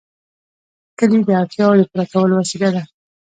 کلي 0.97 1.19
د 1.25 1.29
اړتیاوو 1.41 1.77
د 1.79 1.81
پوره 1.89 2.05
کولو 2.13 2.33
وسیله 2.41 2.69
ده. 2.75 2.83